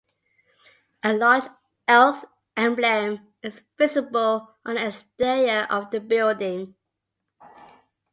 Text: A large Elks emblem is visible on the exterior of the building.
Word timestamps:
A 1.03 1.13
large 1.13 1.43
Elks 1.87 2.25
emblem 2.57 3.27
is 3.43 3.61
visible 3.77 4.55
on 4.65 4.73
the 4.73 4.87
exterior 4.87 5.67
of 5.69 5.91
the 5.91 5.99
building. 5.99 6.73